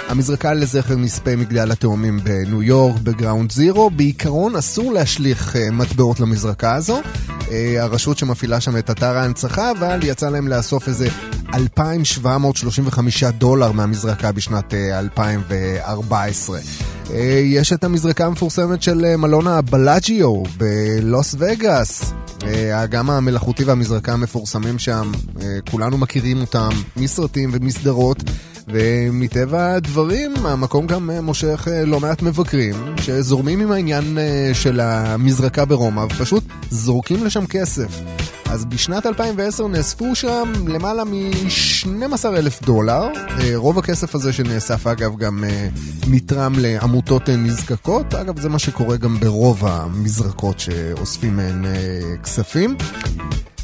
המזרקה 0.07 0.53
לזכר 0.53 0.95
נספי 0.95 1.35
מגדל 1.35 1.71
התאומים 1.71 2.19
בניו 2.23 2.63
יורק, 2.63 2.99
בגראונד 3.03 3.51
זירו. 3.51 3.89
בעיקרון 3.89 4.55
אסור 4.55 4.93
להשליך 4.93 5.55
אה, 5.55 5.71
מטבעות 5.71 6.19
למזרקה 6.19 6.73
הזו. 6.73 7.01
אה, 7.51 7.83
הרשות 7.83 8.17
שמפעילה 8.17 8.61
שם 8.61 8.77
את 8.77 8.89
אתר 8.89 9.17
ההנצחה, 9.17 9.71
אבל 9.71 9.99
יצא 10.03 10.29
להם 10.29 10.47
לאסוף 10.47 10.87
איזה 10.87 11.07
2,735 11.53 13.23
דולר 13.23 13.71
מהמזרקה 13.71 14.31
בשנת 14.31 14.73
אה, 14.73 14.99
2014. 14.99 16.59
אה, 17.11 17.41
יש 17.45 17.73
את 17.73 17.83
המזרקה 17.83 18.25
המפורסמת 18.25 18.81
של 18.81 19.15
מלון 19.15 19.47
הבלאג'יו 19.47 20.43
בלוס 20.57 21.35
וגאס. 21.37 22.13
האגם 22.73 23.09
המלאכותי 23.09 23.63
והמזרקה 23.63 24.13
המפורסמים 24.13 24.79
שם, 24.79 25.11
כולנו 25.71 25.97
מכירים 25.97 26.41
אותם 26.41 26.69
מסרטים 26.97 27.49
ומסדרות. 27.53 28.23
ומטבע 28.67 29.73
הדברים, 29.73 30.33
המקום 30.45 30.87
גם 30.87 31.09
אה, 31.09 31.21
מושך 31.21 31.67
אה, 31.71 31.85
לא 31.85 31.99
מעט 31.99 32.21
מבקרים 32.21 32.75
שזורמים 33.01 33.61
עם 33.61 33.71
העניין 33.71 34.17
אה, 34.17 34.51
של 34.53 34.79
המזרקה 34.79 35.65
ברומא 35.65 36.01
ופשוט 36.01 36.43
זורקים 36.69 37.25
לשם 37.25 37.45
כסף. 37.45 38.01
אז 38.45 38.65
בשנת 38.65 39.05
2010 39.05 39.67
נאספו 39.67 40.15
שם 40.15 40.51
למעלה 40.67 41.03
מ-12 41.03 42.27
אלף 42.27 42.61
דולר. 42.61 43.07
רוב 43.55 43.79
הכסף 43.79 44.15
הזה 44.15 44.33
שנאסף 44.33 44.87
אגב 44.87 45.17
גם 45.17 45.43
נתרם 46.07 46.53
לעמותות 46.57 47.29
נזקקות. 47.29 48.13
אגב 48.13 48.39
זה 48.39 48.49
מה 48.49 48.59
שקורה 48.59 48.97
גם 48.97 49.19
ברוב 49.19 49.65
המזרקות 49.65 50.59
שאוספים 50.59 51.35
מהן 51.35 51.65
כספים. 52.23 52.77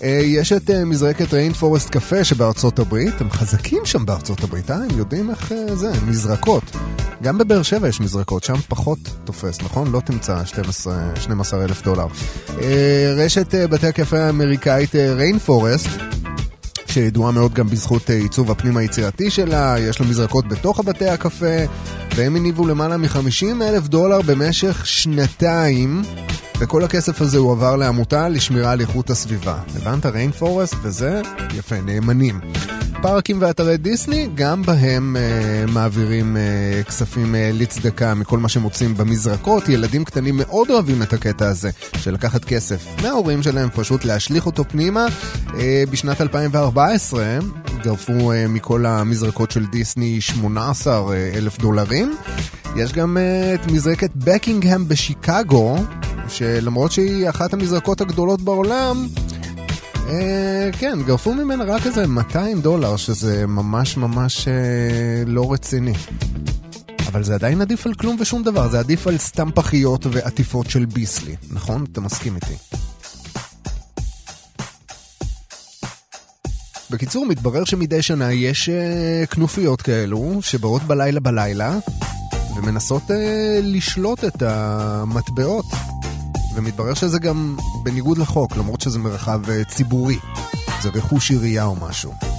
אה, 0.04 0.22
יש 0.24 0.54
את 0.54 0.70
אה, 0.70 0.86
מזרקת 0.86 1.34
ריין 1.34 1.54
פורסט 1.54 1.90
קפה 1.90 2.24
שבארצות 2.24 2.80
הברית, 2.80 3.22
הם 3.22 3.32
חזקים 3.32 3.86
שם 3.86 4.06
בארצות 4.06 4.44
הברית, 4.44 4.72
אה? 4.72 4.76
הם 4.76 4.98
יודעים 4.98 5.30
איך 5.30 5.52
אה, 5.52 5.76
זה, 5.76 5.92
מזרקות. 6.08 6.64
גם 7.24 7.38
בבאר 7.38 7.64
שבע 7.64 7.88
יש 7.88 8.02
מזרקות, 8.02 8.44
שם 8.44 8.56
פחות 8.68 9.00
תופס, 9.24 9.62
נכון? 9.62 9.92
לא 9.92 10.00
תמצא 10.00 10.46
12, 10.46 11.16
12 11.16 11.64
אלף 11.64 11.84
דולר. 11.84 12.06
רשת 13.18 13.56
בתי 13.56 13.88
הקפה 13.88 14.20
האמריקאית 14.20 14.96
ריין 14.96 15.40
פורסט, 15.40 15.88
שידועה 16.92 17.32
מאוד 17.32 17.54
גם 17.54 17.68
בזכות 17.68 18.10
אה, 18.10 18.16
עיצוב 18.16 18.52
הפנים 18.52 18.78
היצירתי 18.78 19.30
שלה, 19.30 19.76
יש 19.80 20.02
לה 20.02 20.08
מזרקות 20.08 20.48
בתוך 20.48 20.80
הבתי 20.80 21.10
הקפה, 21.10 21.66
והם 22.16 22.36
הניבו 22.36 22.68
למעלה 22.68 22.98
מ-50 22.98 23.62
אלף 23.62 23.88
דולר 23.88 24.22
במשך 24.22 24.86
שנתיים. 24.86 26.02
וכל 26.60 26.84
הכסף 26.84 27.22
הזה 27.22 27.38
הועבר 27.38 27.76
לעמותה 27.76 28.30
לשמירה 28.30 28.72
על 28.72 28.82
איכות 28.82 29.10
הסביבה. 29.10 29.60
הבנת? 29.76 30.06
ריין 30.06 30.32
פורסט 30.32 30.76
וזה 30.84 31.22
יפה, 31.58 31.82
נאמנים. 31.82 32.40
פארקים 33.02 33.38
ואתרי 33.42 33.78
דיסני, 33.78 34.30
גם 34.36 34.64
בהם 34.64 35.18
אה, 35.20 35.66
מעבירים 35.68 36.38
אה, 36.38 36.84
כספים 36.84 37.36
אה, 37.36 37.50
לצדקה 37.54 38.14
מכל 38.14 38.40
מה 38.40 38.50
שמוצאים 38.50 38.98
במזרקות. 38.98 39.70
ילדים 39.70 40.04
קטנים 40.04 40.38
מאוד 40.38 40.70
אוהבים 40.70 41.02
את 41.02 41.14
הקטע 41.14 41.48
הזה 41.48 41.70
של 41.98 42.14
לקחת 42.14 42.46
כסף 42.46 42.86
מההורים 43.02 43.44
שלהם, 43.44 43.70
פשוט 43.76 44.06
להשליך 44.06 44.46
אותו 44.46 44.64
פנימה. 44.64 45.06
אה, 45.56 45.84
בשנת 45.90 46.22
2014 46.22 46.81
גרפו 47.84 48.32
אה, 48.32 48.48
מכל 48.48 48.86
המזרקות 48.86 49.52
של 49.52 49.66
דיסני 49.66 50.22
18 50.22 51.16
אלף 51.36 51.58
דולרים. 51.58 52.16
יש 52.76 52.94
גם 52.94 53.18
אה, 53.18 53.54
את 53.54 53.72
מזרקת 53.72 54.12
בקינגהם 54.16 54.88
בשיקגו, 54.88 55.76
שלמרות 56.28 56.92
שהיא 56.92 57.30
אחת 57.30 57.54
המזרקות 57.54 58.02
הגדולות 58.02 58.42
בעולם, 58.42 59.08
אה, 60.10 60.70
כן, 60.80 61.00
גרפו 61.06 61.34
ממנה 61.34 61.64
רק 61.64 61.88
איזה 61.88 62.08
200 62.08 62.62
דולר, 62.62 62.96
שזה 62.96 63.48
ממש 63.48 63.98
ממש 63.98 64.48
אה, 64.48 64.54
לא 65.28 65.54
רציני. 65.54 65.94
אבל 67.08 67.24
זה 67.24 67.34
עדיין 67.36 67.62
עדיף 67.62 67.86
על 67.86 67.94
כלום 67.94 68.18
ושום 68.20 68.44
דבר, 68.44 68.70
זה 68.70 68.80
עדיף 68.80 69.08
על 69.08 69.18
סתם 69.18 69.50
פחיות 69.56 70.06
ועטיפות 70.12 70.70
של 70.70 70.86
ביסלי, 70.86 71.36
נכון? 71.52 71.86
אתה 71.92 72.02
מסכים 72.02 72.36
איתי. 72.36 72.54
בקיצור, 76.92 77.26
מתברר 77.26 77.64
שמדי 77.64 78.02
שנה 78.02 78.34
יש 78.34 78.70
אה, 78.70 79.26
כנופיות 79.26 79.82
כאלו 79.82 80.40
שבאות 80.42 80.84
בלילה 80.84 81.20
בלילה 81.20 81.78
ומנסות 82.58 83.12
אה, 83.12 83.60
לשלוט 83.64 84.24
את 84.24 84.42
המטבעות. 84.42 85.66
ומתברר 86.56 86.94
שזה 86.94 87.20
גם 87.20 87.58
בניגוד 87.84 88.18
לחוק, 88.18 88.58
למרות 88.58 88.82
שזה 88.82 89.00
מרחב 89.00 89.50
אה, 89.50 89.64
ציבורי. 89.64 90.18
זה 90.82 90.90
רכוש 90.90 91.32
עירייה 91.32 91.66
או 91.66 91.76
משהו. 91.76 92.31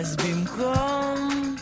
אז 0.00 0.16
במקום 0.16 1.56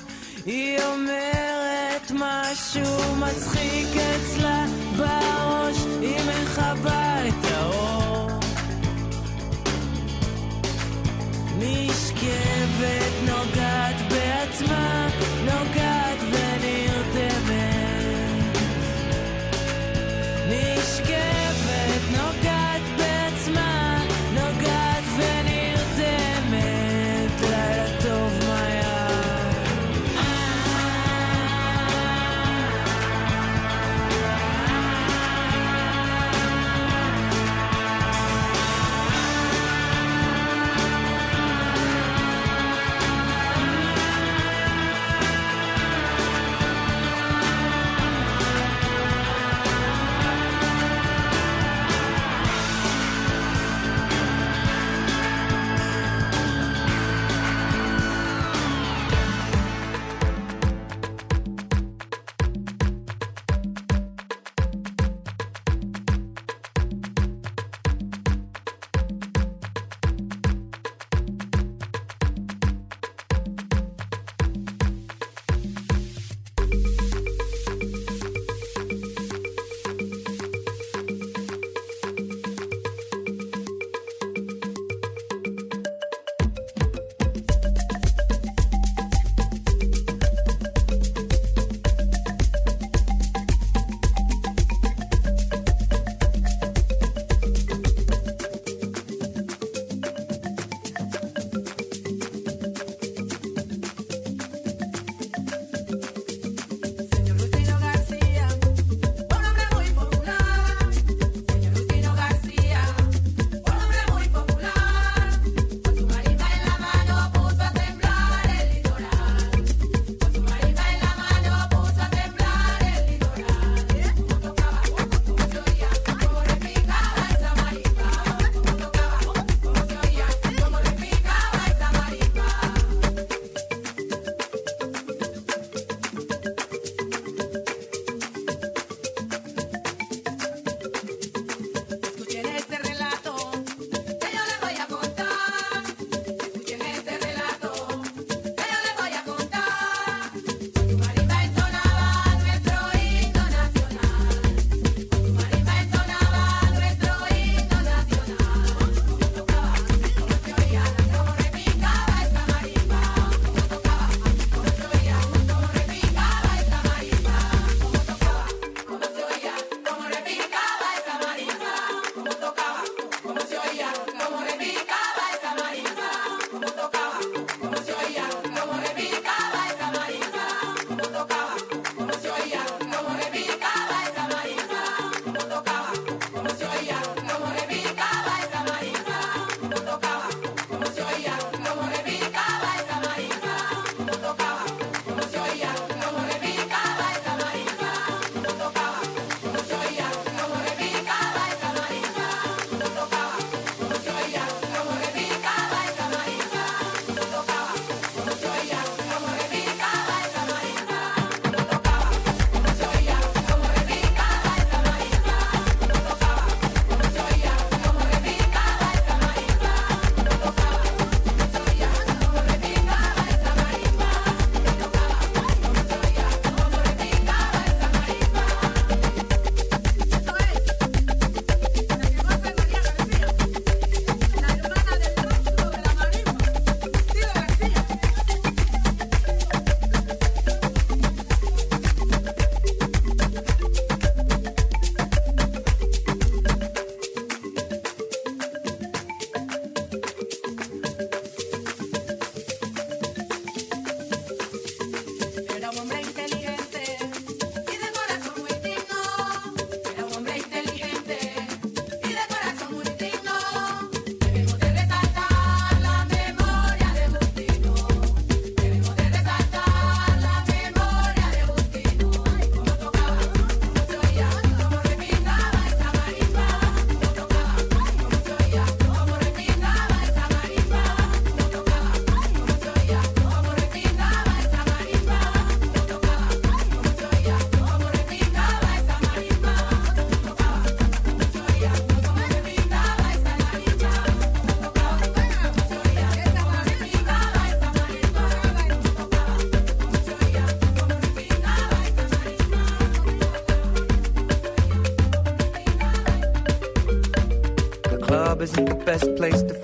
היא 0.46 0.78
אומרת 0.82 2.10
משהו 2.14 3.16
מצחיק 3.16 3.88
אצלה 3.96 4.64
בראש, 4.96 5.76
היא 6.00 6.18
מכבה 6.20 7.28
את 7.28 7.44
האור. 7.50 8.30
נשכבת, 11.58 13.12
נוגעת 13.22 14.01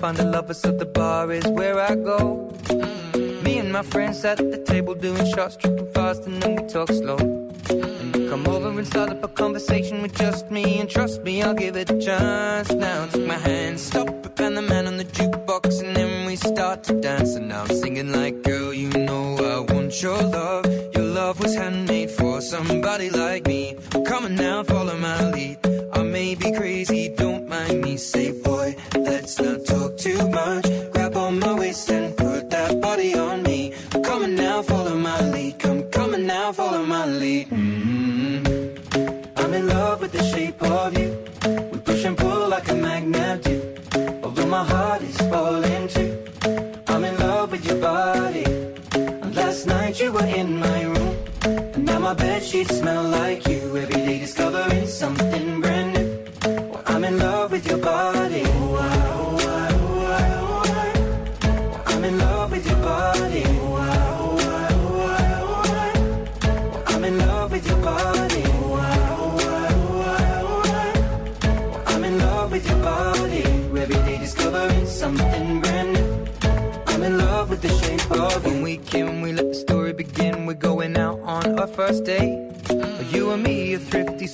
find 0.09 0.27
a 0.27 0.31
lover, 0.31 0.55
so 0.55 0.71
the 0.71 0.85
bar 0.85 1.31
is 1.31 1.45
where 1.47 1.79
I 1.79 1.93
go. 1.93 2.51
Me 3.43 3.59
and 3.59 3.71
my 3.71 3.83
friends 3.83 4.25
at 4.25 4.37
the 4.37 4.57
table 4.65 4.95
doing 4.95 5.25
shots, 5.33 5.55
tripping 5.55 5.91
fast, 5.91 6.25
and 6.25 6.41
then 6.41 6.55
we 6.55 6.63
talk 6.67 6.89
slow. 6.89 7.17
And 7.69 8.15
you 8.15 8.27
come 8.27 8.47
over 8.47 8.69
and 8.69 8.87
start 8.87 9.11
up 9.11 9.23
a 9.23 9.27
conversation 9.27 10.01
with 10.01 10.15
just 10.15 10.49
me, 10.49 10.79
and 10.79 10.89
trust 10.89 11.21
me, 11.21 11.43
I'll 11.43 11.53
give 11.53 11.75
it 11.75 11.91
a 11.91 11.99
chance. 11.99 12.71
Now 12.71 13.05
take 13.05 13.27
my 13.27 13.37
hand, 13.37 13.79
stop 13.79 14.08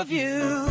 of 0.00 0.10
you. 0.10 0.70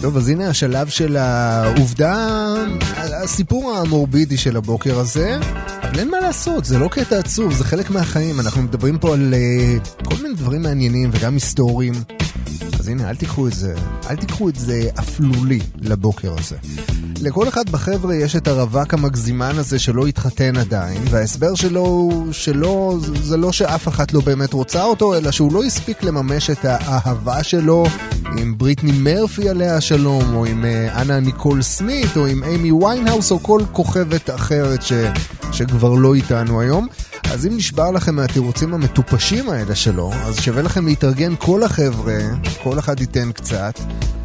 טוב, 0.00 0.16
אז 0.16 0.28
הנה 0.28 0.48
השלב 0.48 0.88
של 0.88 1.16
העובדה, 1.16 2.54
הסיפור 2.98 3.76
המורבידי 3.76 4.36
של 4.36 4.56
הבוקר 4.56 4.98
הזה, 4.98 5.38
אבל 5.82 5.98
אין 5.98 6.10
מה 6.10 6.20
לעשות, 6.20 6.64
זה 6.64 6.78
לא 6.78 6.88
קטע 6.88 7.18
עצוב, 7.18 7.52
זה 7.52 7.64
חלק 7.64 7.90
מהחיים, 7.90 8.40
אנחנו 8.40 8.62
מדברים 8.62 8.98
פה 8.98 9.14
על 9.14 9.34
אה, 9.34 9.76
כל 10.04 10.16
מיני 10.22 10.34
דברים 10.34 10.62
מעניינים 10.62 11.10
וגם 11.12 11.34
היסטוריים. 11.34 11.94
אז 12.78 12.88
הנה, 12.88 13.10
אל 13.10 13.16
תיקחו 13.16 13.48
את 13.48 13.52
זה, 13.52 13.74
אל 14.10 14.16
תיקחו 14.16 14.48
את 14.48 14.56
זה 14.56 14.90
אפלולי 14.98 15.60
לבוקר 15.80 16.34
הזה. 16.38 16.56
לכל 17.22 17.48
אחד 17.48 17.70
בחבר'ה 17.70 18.14
יש 18.14 18.36
את 18.36 18.48
הרווק 18.48 18.94
המגזימן 18.94 19.58
הזה 19.58 19.78
שלא 19.78 20.06
התחתן 20.06 20.56
עדיין, 20.56 21.02
וההסבר 21.10 21.54
שלו 21.54 21.80
הוא 21.80 22.32
שלא, 22.32 22.98
זה 23.22 23.36
לא 23.36 23.52
שאף 23.52 23.88
אחת 23.88 24.12
לא 24.12 24.20
באמת 24.20 24.52
רוצה 24.52 24.84
אותו, 24.84 25.14
אלא 25.14 25.30
שהוא 25.30 25.52
לא 25.52 25.64
הספיק 25.64 26.02
לממש 26.02 26.50
את 26.50 26.64
האהבה 26.64 27.42
שלו 27.42 27.86
עם 28.38 28.58
בריטני 28.58 28.92
מרפי 28.92 29.48
עליה 29.48 29.76
השלום, 29.76 30.34
או 30.34 30.44
עם 30.46 30.64
אה, 30.64 31.02
אנה 31.02 31.20
ניקול 31.20 31.62
סמית, 31.62 32.16
או 32.16 32.26
עם 32.26 32.44
אימי 32.44 32.72
ויינהאוס, 32.72 33.30
או 33.30 33.42
כל 33.42 33.62
כוכבת 33.72 34.30
אחרת 34.30 34.82
ש, 34.82 34.92
שכבר 35.52 35.94
לא 35.94 36.14
איתנו 36.14 36.60
היום. 36.60 36.88
אז 37.32 37.46
אם 37.46 37.56
נשבר 37.56 37.90
לכם 37.90 38.14
מהתירוצים 38.14 38.74
המטופשים 38.74 39.50
האלה 39.50 39.74
שלו, 39.74 40.12
אז 40.12 40.40
שווה 40.40 40.62
לכם 40.62 40.86
להתארגן 40.86 41.34
כל 41.38 41.62
החבר'ה, 41.62 42.18
כל 42.62 42.78
אחד 42.78 43.00
ייתן 43.00 43.32
קצת, 43.32 43.78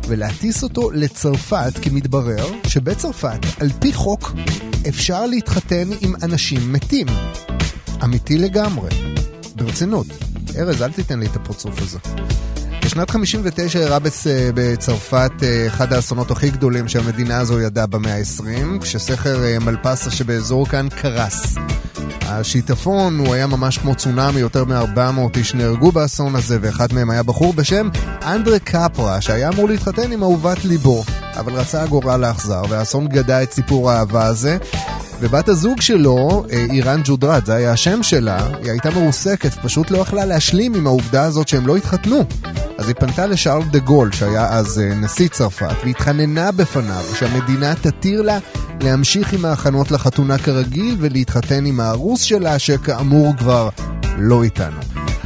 ולהטיס 0.07 0.63
אותו 0.63 0.91
לצרפת, 0.91 1.73
כי 1.81 1.89
מתברר 1.89 2.45
שבצרפת, 2.67 3.39
על 3.59 3.69
פי 3.79 3.93
חוק, 3.93 4.33
אפשר 4.89 5.25
להתחתן 5.25 5.87
עם 6.01 6.13
אנשים 6.23 6.73
מתים. 6.73 7.07
אמיתי 8.03 8.37
לגמרי. 8.37 8.89
ברצינות. 9.55 10.07
ארז, 10.57 10.81
אל 10.81 10.91
תיתן 10.91 11.19
לי 11.19 11.25
את 11.25 11.35
הפרצוף 11.35 11.81
הזה. 11.81 11.99
בשנת 12.85 13.09
59 13.09 13.79
אירע 13.79 13.97
בצ- 13.97 14.25
בצרפת 14.55 15.31
אה, 15.43 15.67
אחד 15.67 15.93
האסונות 15.93 16.31
הכי 16.31 16.49
גדולים 16.49 16.87
שהמדינה 16.87 17.37
הזו 17.37 17.59
ידעה 17.61 17.87
במאה 17.87 18.15
ה-20, 18.17 18.43
כשסכר 18.81 19.43
אה, 19.43 19.59
מלפסה 19.59 20.11
שבאזור 20.11 20.67
כאן 20.67 20.87
קרס. 21.01 21.55
השיטפון 22.27 23.19
הוא 23.19 23.33
היה 23.33 23.47
ממש 23.47 23.77
כמו 23.77 23.95
צונאמי, 23.95 24.39
יותר 24.39 24.65
מ-400 24.65 25.37
איש 25.37 25.55
נהרגו 25.55 25.91
באסון 25.91 26.35
הזה, 26.35 26.57
ואחד 26.61 26.93
מהם 26.93 27.09
היה 27.09 27.23
בחור 27.23 27.53
בשם 27.53 27.89
אנדרה 28.23 28.59
קפרה, 28.59 29.21
שהיה 29.21 29.49
אמור 29.49 29.67
להתחתן 29.69 30.11
עם 30.11 30.23
אהובת 30.23 30.65
ליבו, 30.65 31.03
אבל 31.35 31.53
רצה 31.53 31.83
הגורל 31.83 32.17
לאכזר, 32.17 32.61
והאסון 32.69 33.07
גדע 33.07 33.43
את 33.43 33.51
סיפור 33.51 33.91
האהבה 33.91 34.25
הזה. 34.25 34.57
ובת 35.19 35.49
הזוג 35.49 35.81
שלו, 35.81 36.45
אה, 36.51 36.65
איראן 36.71 37.01
ג'ודרת, 37.03 37.45
זה 37.45 37.55
היה 37.55 37.71
השם 37.71 38.03
שלה, 38.03 38.47
היא 38.61 38.71
הייתה 38.71 38.89
מרוסקת, 38.89 39.53
פשוט 39.63 39.91
לא 39.91 39.97
יכלה 39.97 40.25
להשלים 40.25 40.73
עם 40.73 40.87
העובדה 40.87 41.23
הזאת 41.23 41.47
שהם 41.47 41.67
לא 41.67 41.75
התחתנו. 41.75 42.23
אז 42.77 42.87
היא 42.87 42.95
פנתה 42.95 43.25
לשארל 43.25 43.63
דה 43.63 43.79
גול, 43.79 44.11
שהיה 44.11 44.49
אז 44.49 44.79
אה, 44.79 44.95
נשיא 44.95 45.27
צרפת, 45.27 45.75
והתחננה 45.85 46.51
בפניו 46.51 47.03
שהמדינה 47.19 47.75
תתיר 47.75 48.21
לה 48.21 48.39
להמשיך 48.81 49.33
עם 49.33 49.45
ההכנות 49.45 49.91
לחתונה 49.91 50.37
כרגיל 50.37 50.95
ולהתחתן 50.99 51.65
עם 51.65 51.79
הארוס 51.79 52.21
שלה, 52.21 52.59
שכאמור 52.59 53.33
כבר 53.37 53.69
לא 54.17 54.43
איתנו. 54.43 54.77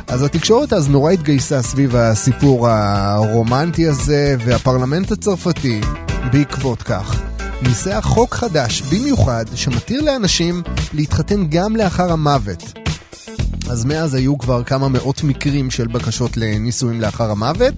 אז 0.08 0.24
התקשורת 0.24 0.74
אז 0.74 0.90
נורא 0.90 1.12
התגייסה 1.12 1.62
סביב 1.62 1.96
הסיפור 1.96 2.70
הרומנטי 2.70 3.88
הזה, 3.88 4.36
והפרלמנט 4.46 5.12
הצרפתי, 5.12 5.82
בעקבות 6.32 6.84
כך, 6.84 7.22
ניסח 7.62 8.02
חוק 8.04 8.36
חדש 8.36 8.82
במיוחד 8.82 9.46
שמתיר 9.56 10.02
לאנשים 10.02 10.64
להתחתן 10.94 11.48
גם 11.50 11.76
לאחר 11.76 12.12
המוות. 12.12 12.89
אז 13.70 13.86
מאז 13.86 14.14
היו 14.14 14.38
כבר 14.38 14.64
כמה 14.64 14.88
מאות 14.88 15.24
מקרים 15.24 15.72
של 15.72 15.88
בקשות 15.88 16.38
לנישואים 16.38 17.02
לאחר 17.02 17.32
המוות. 17.32 17.74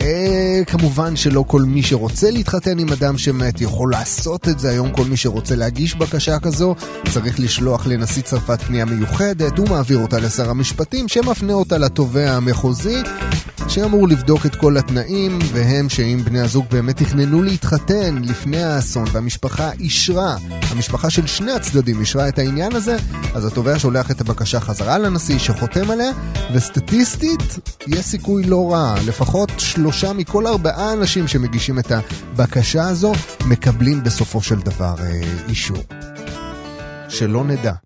אה, 0.00 0.62
כמובן 0.66 1.16
שלא 1.16 1.44
כל 1.46 1.62
מי 1.62 1.82
שרוצה 1.82 2.30
להתחתן 2.30 2.78
עם 2.78 2.92
אדם 2.92 3.18
שמת 3.18 3.60
יכול 3.60 3.90
לעשות 3.90 4.48
את 4.48 4.58
זה. 4.58 4.70
היום 4.70 4.92
כל 4.92 5.04
מי 5.04 5.16
שרוצה 5.16 5.56
להגיש 5.56 5.94
בקשה 5.94 6.38
כזו 6.38 6.74
צריך 7.12 7.40
לשלוח 7.40 7.86
לנשיא 7.86 8.22
צרפת 8.22 8.62
פנייה 8.62 8.84
מיוחדת, 8.84 9.58
הוא 9.58 9.68
מעביר 9.68 9.98
אותה 9.98 10.18
לשר 10.18 10.50
המשפטים 10.50 11.08
שמפנה 11.08 11.52
אותה 11.52 11.78
לתובע 11.78 12.30
המחוזי 12.30 13.02
שאמור 13.68 14.08
לבדוק 14.08 14.46
את 14.46 14.56
כל 14.56 14.76
התנאים, 14.76 15.38
והם 15.52 15.88
שאם 15.88 16.20
בני 16.24 16.40
הזוג 16.40 16.66
באמת 16.70 16.96
תכננו 16.96 17.42
להתחתן 17.42 18.18
לפני 18.22 18.62
האסון 18.62 19.04
והמשפחה 19.12 19.72
אישרה, 19.72 20.36
המשפחה 20.70 21.10
של 21.10 21.26
שני 21.26 21.52
הצדדים 21.52 22.00
אישרה 22.00 22.28
את 22.28 22.38
העניין 22.38 22.76
הזה, 22.76 22.96
אז 23.34 23.44
התובע 23.44 23.78
שולח 23.78 24.10
את 24.10 24.20
הבקשה 24.20 24.60
חזרה 24.60 24.98
לנשיא 24.98 25.25
שחותם 25.38 25.90
עליה, 25.90 26.10
וסטטיסטית 26.54 27.58
יש 27.86 28.04
סיכוי 28.04 28.44
לא 28.44 28.72
רע, 28.72 28.94
לפחות 29.06 29.52
שלושה 29.58 30.12
מכל 30.12 30.46
ארבעה 30.46 30.92
אנשים 30.92 31.28
שמגישים 31.28 31.78
את 31.78 31.92
הבקשה 31.92 32.88
הזו 32.88 33.12
מקבלים 33.46 34.02
בסופו 34.02 34.42
של 34.42 34.58
דבר 34.60 34.94
אה, 35.00 35.20
אישור. 35.48 35.82
שלא 37.08 37.44
נדע. 37.44 37.85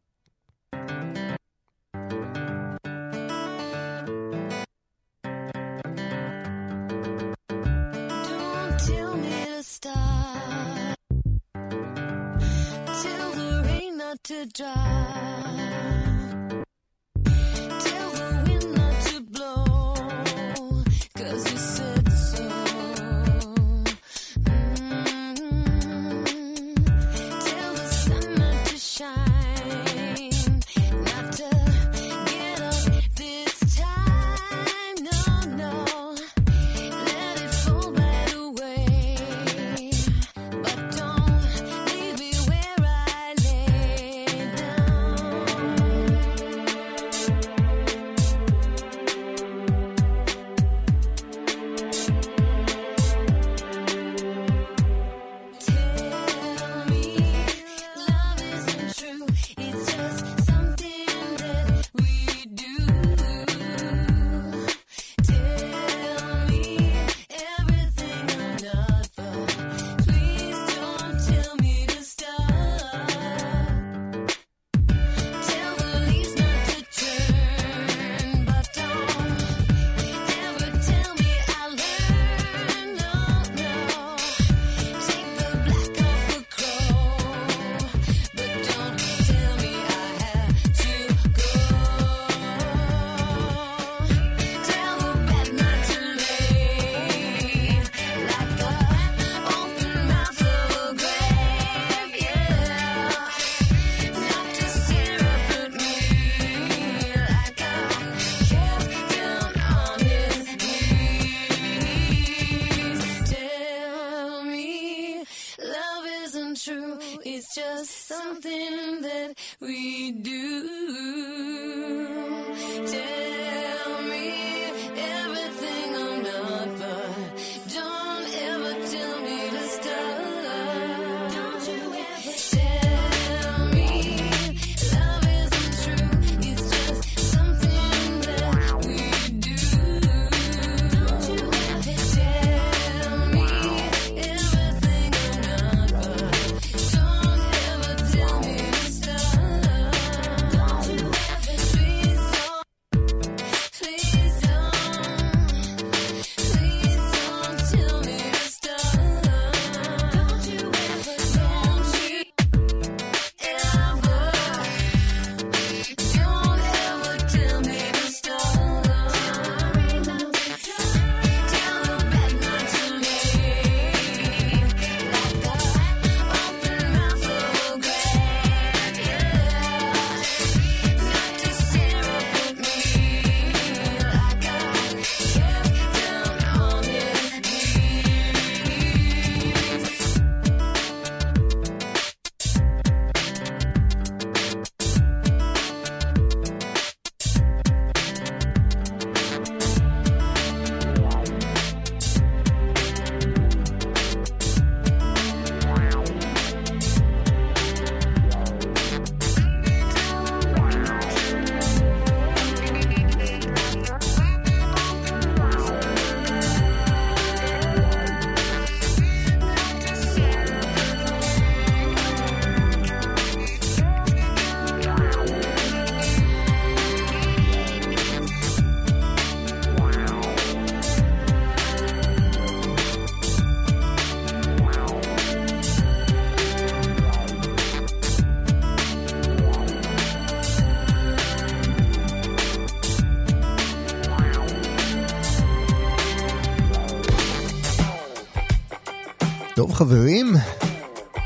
חברים, 249.81 250.33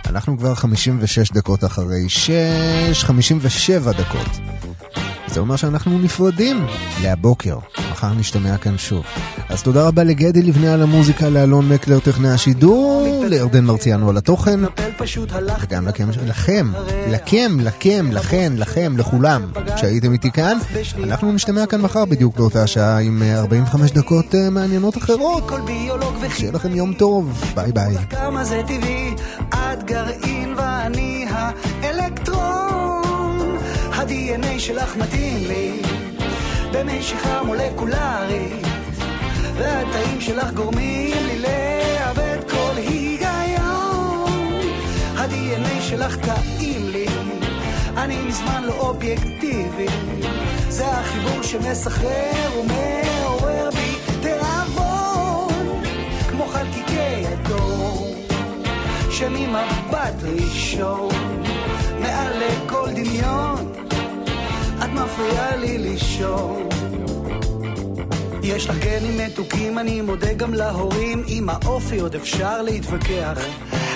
אנחנו 0.07 0.39
כבר 0.39 0.55
56 0.55 1.33
דקות 1.33 1.65
אחרי 1.65 2.09
6, 2.09 2.33
57 3.05 3.93
דקות. 3.93 4.29
זה 5.27 5.41
אומר 5.41 5.57
שאנחנו 5.57 5.99
נפרדים 5.99 6.67
להבוקר, 7.03 7.59
מחר 7.91 8.15
נשתמע 8.15 8.57
כאן 8.57 8.79
שוב. 8.79 9.05
אז 9.49 9.63
תודה 9.63 9.89
רבה 9.89 10.05
לגדי 10.05 10.43
לבנה 10.43 10.75
על 10.75 10.83
המוזיקה, 10.83 11.29
לאלון 11.29 11.69
מקלר 11.69 11.99
טכנאי 12.01 12.31
השידור, 12.31 13.25
לירדן 13.29 13.65
מרציאנו 13.65 14.11
על 14.11 14.17
התוכן, 14.17 14.61
וגם 15.61 15.89
לכם, 15.89 16.11
לכם, 16.27 16.73
לכם, 17.09 17.61
לכם, 17.61 18.13
לכן, 18.13 18.53
לכם, 18.57 18.97
לכולם, 18.97 19.43
שהייתם 19.77 20.13
איתי 20.13 20.31
כאן. 20.31 20.59
אנחנו 21.05 21.33
נשתמע 21.33 21.67
כאן 21.67 21.81
מחר 21.81 22.05
בדיוק 22.05 22.37
באותה 22.37 22.67
שעה 22.67 22.99
עם 22.99 23.23
אה, 23.23 23.39
45 23.39 23.91
דקות 23.91 24.35
אה, 24.35 24.51
מעניינות 24.51 24.97
אחרות. 24.97 25.51
שיהיה 26.37 26.53
לכם 26.53 26.75
יום 26.75 26.95
טוב, 26.95 27.45
ביי 27.55 27.73
ביי. 27.73 27.97
כמה 28.11 28.45
זה 28.45 28.63
טבעי, 28.67 29.15
את 29.49 29.85
גרעין 29.85 30.55
ואני 30.57 31.27
האלקטרון. 31.31 32.94
ה-DNA 34.05 34.59
שלך 34.59 34.97
מתאים 34.97 35.49
לי, 35.49 35.81
במשיכה 36.73 37.43
מולקולרית, 37.43 38.67
והתאים 39.55 40.21
שלך 40.21 40.51
גורמים 40.53 41.27
לי 41.27 41.39
לאבד 41.39 42.51
כל 42.51 42.73
היגיון. 42.77 44.31
ה-DNA 45.17 45.81
שלך 45.81 46.17
טעים 46.17 46.89
לי, 46.89 47.07
אני 47.97 48.17
מזמן 48.27 48.65
לא 48.65 48.73
אובייקטיבי, 48.73 49.87
זה 50.69 50.87
החיבור 50.87 51.43
שמסחרר 51.43 52.51
ומעורר 52.61 53.71
בי 53.71 53.97
תיאבון, 54.23 55.83
כמו 56.29 56.47
חלקיקי 56.47 57.25
אדום. 57.35 58.15
שממבט 59.11 60.15
ראשון, 60.23 61.43
מעל 62.01 62.33
לכל 62.39 62.89
דמיון, 62.91 63.74
את 64.95 64.99
מפריעה 64.99 65.57
לי 65.57 65.79
לישון. 65.79 66.69
יש 68.43 68.67
לך 68.67 68.79
גנים 68.79 69.19
מתוקים, 69.19 69.79
אני 69.79 70.01
מודה 70.01 70.33
גם 70.33 70.55
להורים, 70.55 71.23
עם 71.27 71.49
האופי 71.49 72.01
עוד 72.01 72.15
אפשר 72.15 72.63
להתווכח. 72.63 73.39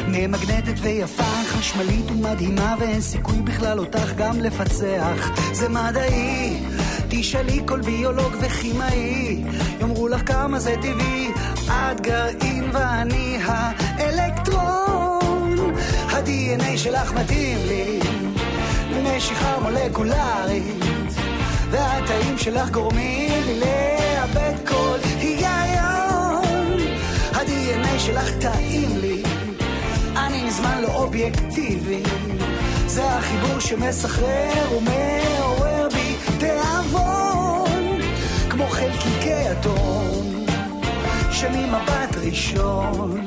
ממגנטת 0.09 0.74
ויפה, 0.82 1.22
חשמלית 1.22 2.11
ומדהימה, 2.11 2.74
ואין 2.80 3.01
סיכוי 3.01 3.42
בכלל 3.42 3.78
אותך 3.78 4.12
גם 4.16 4.40
לפצח. 4.40 5.30
זה 5.53 5.68
מדעי, 5.68 6.61
תשאלי 7.09 7.61
כל 7.66 7.80
ביולוג 7.80 8.32
וכימאי, 8.40 9.42
יאמרו 9.80 10.09
לך 10.09 10.32
כמה 10.32 10.59
זה 10.59 10.74
טבעי, 10.82 11.30
את 11.68 12.01
גרעין 12.01 12.64
ואני 12.72 13.38
האלקטרון. 13.44 15.57
ה-DNA 16.11 16.76
שלך 16.76 17.12
מתאים 17.12 17.59
לי, 17.66 17.97
למשיכה 19.19 19.59
מולקולרית, 19.62 20.85
והתאים 21.71 22.39
שלך 22.39 22.71
גורמים 22.71 23.43
לי 23.47 23.61
לאבד 23.61 24.53
כל 24.69 24.99
היגיון. 25.05 26.79
ה-DNA 27.35 27.99
שלך 27.99 28.31
טעים 28.41 28.99
לי, 29.01 29.23
אני 30.16 30.45
מזמן 30.45 30.83
לא 30.83 30.89
אובייקטיבי, 30.89 32.03
זה 32.87 33.11
החיבור 33.11 33.61
שמסחרר 33.61 34.77
ומעורר 34.77 35.89
בי 35.93 36.16
תיאבון, 36.39 38.01
כמו 38.51 38.66
חלקיקי 38.66 39.53
אטום, 39.53 40.47
שממבט 41.31 42.16
ראשון, 42.16 43.27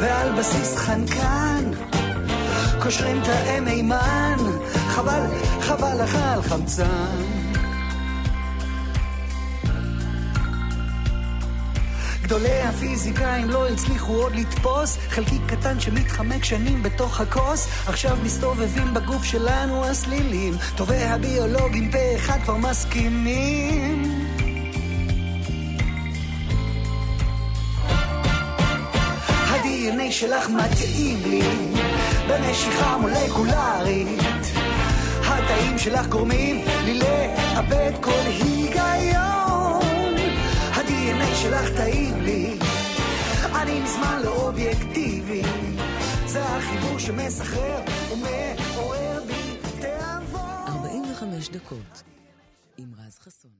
ועל 0.00 0.32
בסיס 0.38 0.76
חנקן, 0.76 1.70
קושרים 2.82 3.20
תאי 3.24 3.60
מימן, 3.60 4.36
חבל, 4.92 5.22
חבל 5.60 6.02
לך 6.02 6.14
על 6.14 6.42
חמצן. 6.42 7.16
גדולי 12.22 12.60
הפיזיקאים 12.60 13.50
לא 13.50 13.68
הצליחו 13.68 14.12
עוד 14.12 14.34
לתפוס 14.34 14.98
חלקיק 15.08 15.42
קטן 15.46 15.80
שמתחמק 15.80 16.44
שנים 16.44 16.82
בתוך 16.82 17.20
הכוס. 17.20 17.68
עכשיו 17.86 18.16
מסתובבים 18.24 18.94
בגוף 18.94 19.24
שלנו 19.24 19.84
הסלילים 19.84 20.54
טובי 20.76 21.02
הביולוגים 21.02 21.90
פה 21.90 22.16
אחד 22.16 22.38
כבר 22.44 22.56
מסכימים. 22.56 24.02
ה-DNA 29.28 30.10
שלך 30.10 30.48
מתאים 30.48 31.18
לי 31.24 31.42
במשיכה 32.28 32.96
מולקולרית 32.96 34.61
התאים 35.32 35.78
שלך 35.78 36.06
גורמים 36.06 36.64
לי 36.84 36.98
לאבד 36.98 37.92
כל 38.00 38.22
היגיון. 38.26 39.82
ה-DNA 40.72 41.34
שלך 41.42 41.76
טעים 41.76 42.20
לי. 42.20 42.58
אני 43.62 43.80
מזמן 43.80 44.20
לא 44.24 44.46
אובייקטיבי. 44.46 45.42
זה 46.26 46.44
החיבור 46.44 46.98
שמסחרר 46.98 47.80
ומעורר 48.12 49.22
בי 49.26 49.56
תיאבון. 49.80 50.66
45 50.68 51.48
דקות 51.48 52.02
עם 52.78 52.88
רז 52.98 53.18
חסון. 53.18 53.52